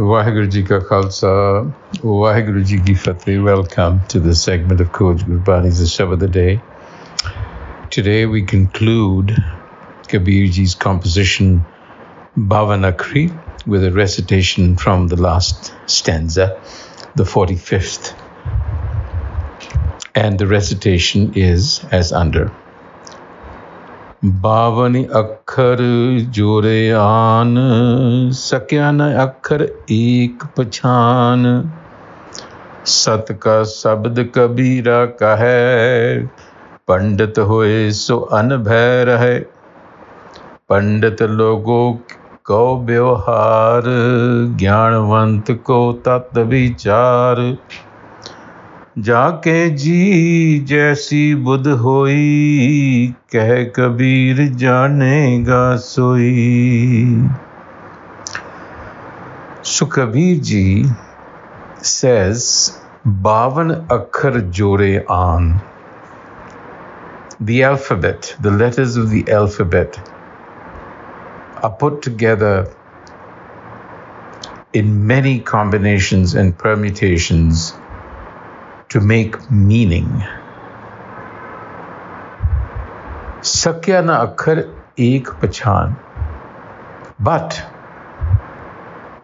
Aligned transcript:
Waheguru 0.00 0.66
Ka 0.66 0.80
Khalsa, 0.80 1.70
Waheguru 1.96 2.64
Ki 2.64 2.94
Fateh. 2.94 3.38
Welcome 3.38 4.00
to 4.08 4.18
the 4.18 4.34
segment 4.34 4.80
of 4.80 4.90
Coach 4.92 5.18
Gurbani's 5.18 6.00
of 6.00 6.18
the 6.18 6.26
Day. 6.26 6.58
Today 7.90 8.24
we 8.24 8.46
conclude 8.46 9.36
Kabir 10.08 10.46
Ji's 10.46 10.74
composition 10.74 11.66
Bavan 12.34 12.90
Akhri 12.90 13.28
with 13.66 13.84
a 13.84 13.92
recitation 13.92 14.74
from 14.78 15.08
the 15.08 15.16
last 15.16 15.74
stanza, 15.84 16.58
the 17.14 17.24
45th. 17.24 18.14
And 20.14 20.38
the 20.38 20.46
recitation 20.46 21.34
is 21.34 21.84
as 21.92 22.10
under. 22.10 22.50
बावन 24.24 25.04
अखर 25.04 25.78
जोरे 26.28 26.90
आन 26.90 27.54
सक्या 28.34 28.90
न 28.90 29.00
अखर 29.14 29.62
एक 29.90 30.42
पछान 30.56 31.70
सत 32.86 33.26
का 33.42 33.62
शब्द 33.64 34.32
कबीरा 34.34 35.04
कह 35.22 35.44
पंडित 36.88 37.38
होए 37.38 37.90
सो 37.90 38.18
अनभय 38.18 39.04
रहे 39.04 39.38
पंडित 40.68 41.22
लोगों 41.22 41.92
को 42.44 42.76
व्यवहार 42.84 43.82
ज्ञानवंत 44.58 45.50
को 45.50 45.92
तत्विचार 45.92 47.40
जाके 49.07 49.69
जी 49.83 50.59
जैसी 50.69 51.23
बुध 51.45 51.67
होई 51.83 53.15
कह 53.35 53.63
कबीर 53.75 54.47
जानेगा 54.63 55.65
सोई 55.89 57.29
So 59.63 59.87
Kabir 59.87 60.41
ji 60.41 60.85
says, 61.81 62.81
Bavan 63.05 63.87
Akhar 63.87 64.51
Jore 64.51 65.05
An. 65.09 65.65
The 67.39 67.63
alphabet, 67.63 68.35
the 68.39 68.51
letters 68.51 68.97
of 68.97 69.09
the 69.11 69.29
alphabet, 69.29 69.99
are 71.63 71.75
put 71.77 72.01
together 72.01 72.75
in 74.73 75.07
many 75.07 75.41
combinations 75.41 76.35
and 76.35 76.57
permutations 76.57 77.81
to 78.90 79.00
make 79.00 79.50
meaning. 79.50 80.08
Sakya 83.42 84.02
na 84.02 84.26
akhar 84.26 84.68
ek 84.98 85.24
pachan. 85.40 85.96
But 87.18 87.62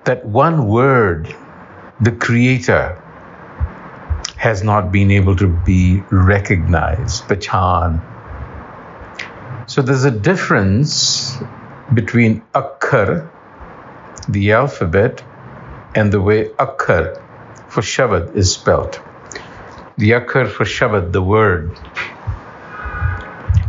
that 0.05 0.25
one 0.25 0.69
word, 0.69 1.35
the 2.01 2.13
creator, 2.13 3.03
has 4.37 4.63
not 4.63 4.93
been 4.93 5.11
able 5.11 5.35
to 5.37 5.49
be 5.49 6.03
recognized, 6.11 7.25
pachan. 7.25 8.01
So 9.67 9.83
there's 9.83 10.05
a 10.05 10.11
difference 10.11 11.37
between 11.93 12.43
akhar, 12.55 13.29
the 14.29 14.53
alphabet, 14.53 15.25
and 15.97 16.13
the 16.13 16.21
way 16.21 16.49
akhar 16.51 17.21
for 17.69 17.81
Shabad 17.81 18.37
is 18.37 18.53
spelt. 18.53 19.01
The 19.99 20.11
akhar 20.11 20.47
for 20.47 20.65
Shabad, 20.65 21.13
the 21.13 21.23
word, 21.23 21.79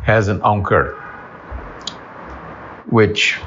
has 0.03 0.28
an 0.28 0.42
ankar, 0.42 0.94
which 2.89 3.39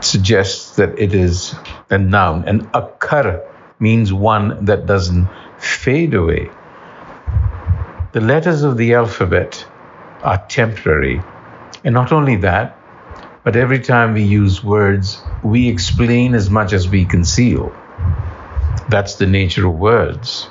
suggests 0.00 0.76
that 0.76 0.98
it 0.98 1.14
is 1.14 1.54
a 1.88 1.96
noun. 1.96 2.44
And 2.46 2.70
akhar 2.72 3.42
means 3.78 4.12
one 4.12 4.66
that 4.66 4.84
doesn't 4.84 5.26
fade 5.56 6.12
away. 6.12 6.50
The 8.12 8.20
letters 8.20 8.62
of 8.62 8.76
the 8.76 8.92
alphabet 8.92 9.64
are 10.22 10.44
temporary. 10.50 11.22
And 11.82 11.94
not 11.94 12.12
only 12.12 12.36
that, 12.36 12.76
but 13.42 13.56
every 13.56 13.80
time 13.80 14.12
we 14.12 14.24
use 14.24 14.62
words, 14.62 15.22
we 15.42 15.70
explain 15.70 16.34
as 16.34 16.50
much 16.50 16.74
as 16.74 16.90
we 16.90 17.06
conceal. 17.06 17.74
That's 18.90 19.14
the 19.14 19.26
nature 19.26 19.66
of 19.66 19.76
words 19.76 20.50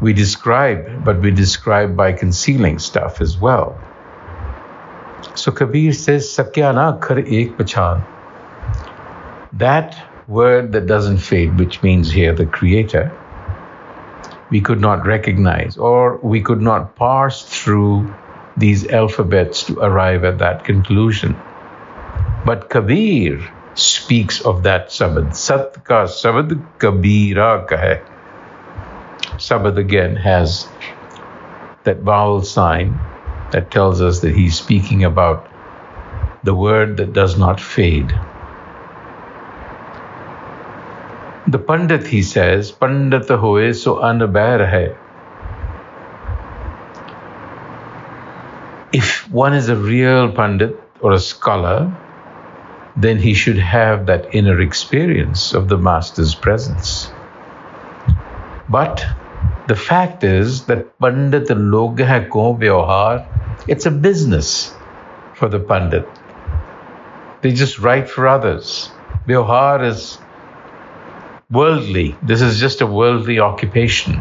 we 0.00 0.12
describe, 0.12 1.04
but 1.04 1.20
we 1.20 1.30
describe 1.30 1.96
by 1.96 2.12
concealing 2.12 2.78
stuff 2.78 3.20
as 3.20 3.38
well. 3.38 3.78
So 5.34 5.52
Kabir 5.52 5.92
says, 5.92 6.26
Sakyana 6.28 7.00
khar 7.00 7.18
ek 7.18 7.56
pachan. 7.56 8.04
That 9.54 9.96
word 10.28 10.72
that 10.72 10.86
doesn't 10.86 11.18
fade, 11.18 11.58
which 11.58 11.82
means 11.82 12.10
here 12.10 12.34
the 12.34 12.46
creator, 12.46 13.12
we 14.50 14.60
could 14.60 14.80
not 14.80 15.06
recognize, 15.06 15.76
or 15.76 16.18
we 16.18 16.40
could 16.40 16.60
not 16.60 16.94
parse 16.96 17.42
through 17.42 18.14
these 18.56 18.86
alphabets 18.88 19.64
to 19.64 19.78
arrive 19.80 20.24
at 20.24 20.38
that 20.38 20.64
conclusion. 20.64 21.36
But 22.44 22.70
Kabir 22.70 23.40
speaks 23.74 24.40
of 24.40 24.62
that 24.62 24.88
sabad. 24.88 25.34
Sat 25.34 25.84
ka 25.84 26.06
sabad 26.06 26.54
kabira 26.78 27.66
kahe. 27.68 28.15
Sabad 29.38 29.76
again 29.76 30.16
has 30.16 30.66
that 31.84 32.00
vowel 32.00 32.42
sign 32.42 32.98
that 33.52 33.70
tells 33.70 34.00
us 34.00 34.20
that 34.20 34.34
he's 34.34 34.58
speaking 34.58 35.04
about 35.04 35.48
the 36.42 36.54
word 36.54 36.96
that 36.96 37.12
does 37.12 37.38
not 37.38 37.60
fade. 37.60 38.12
The 41.48 41.58
Pandit, 41.58 42.06
he 42.06 42.22
says, 42.22 42.72
Pandit 42.72 43.28
hoye 43.28 43.72
so 43.72 43.96
anabair 43.96 44.68
hai. 44.68 44.96
If 48.92 49.30
one 49.30 49.54
is 49.54 49.68
a 49.68 49.76
real 49.76 50.32
Pandit 50.32 50.80
or 51.00 51.12
a 51.12 51.20
scholar, 51.20 51.92
then 52.96 53.18
he 53.18 53.34
should 53.34 53.58
have 53.58 54.06
that 54.06 54.34
inner 54.34 54.60
experience 54.60 55.52
of 55.52 55.68
the 55.68 55.76
Master's 55.76 56.34
presence. 56.34 57.10
But 58.68 59.04
the 59.66 59.76
fact 59.76 60.22
is 60.22 60.66
that 60.66 60.98
Pandit 61.00 61.50
log 61.50 62.00
hai 62.00 62.24
ko 62.24 62.54
vyawhar, 62.54 63.26
it's 63.68 63.86
a 63.86 63.90
business 63.90 64.72
for 65.34 65.48
the 65.48 65.58
Pandit. 65.58 66.08
They 67.42 67.52
just 67.52 67.78
write 67.78 68.08
for 68.08 68.28
others. 68.28 68.90
Vyawhar 69.26 69.84
is 69.84 70.18
worldly. 71.50 72.16
This 72.22 72.42
is 72.42 72.60
just 72.60 72.80
a 72.80 72.86
worldly 72.86 73.40
occupation. 73.40 74.20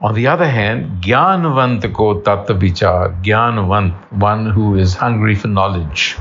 On 0.00 0.14
the 0.14 0.26
other 0.26 0.48
hand, 0.48 1.02
Gyanvant 1.02 1.82
ko 1.94 2.20
tattva 2.20 2.58
vichar, 2.58 3.22
Gyanvant, 3.22 3.94
one 4.12 4.50
who 4.50 4.76
is 4.76 4.94
hungry 4.94 5.34
for 5.34 5.48
knowledge. 5.48 6.16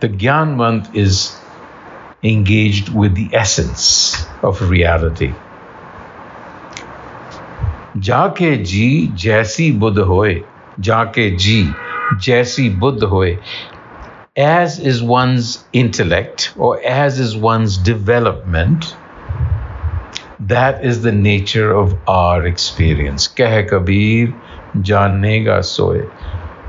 The 0.00 0.08
Gyanvant 0.08 0.94
is 0.94 1.40
engaged 2.23 2.89
with 2.89 3.15
the 3.15 3.29
essence 3.33 4.25
of 4.43 4.61
reality. 4.69 5.33
जाके 8.07 8.55
जी 8.69 8.87
जैसी 9.23 9.71
बुद्ध 9.79 9.97
होए 9.99 10.33
जाके 10.87 11.29
जी 11.43 11.59
जैसी 12.25 12.69
बुद्ध 12.79 13.03
होए 13.03 13.37
as 14.45 14.73
is 14.79 15.01
one's 15.01 15.51
intellect 15.81 16.51
or 16.57 16.71
as 16.93 17.19
is 17.25 17.35
one's 17.37 17.77
development 17.89 18.87
that 20.53 20.83
is 20.83 21.01
the 21.03 21.13
nature 21.13 21.73
of 21.73 21.95
our 22.15 22.45
experience 22.45 23.27
keh 23.39 23.61
kabir 23.69 24.33
janega 24.91 25.59
soye 25.71 26.03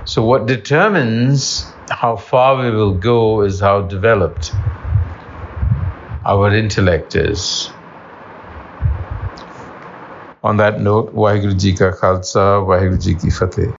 so 0.05 0.25
what 0.25 0.47
determines 0.47 1.49
how 1.91 2.15
far 2.31 2.57
we 2.63 2.71
will 2.71 2.95
go 2.95 3.19
is 3.51 3.61
how 3.69 3.81
developed 3.97 4.53
our 6.26 6.54
intellect 6.54 7.16
is. 7.16 7.74
On 10.44 10.58
that 10.58 10.80
note, 10.82 11.14
Waheguru 11.14 11.60
Ji 11.60 11.76
Ka 11.76 11.92
Khalsa, 11.92 12.66
Waheguru 12.66 13.02
Ji 13.02 13.16
Ki 13.16 13.30
Fateh. 13.30 13.70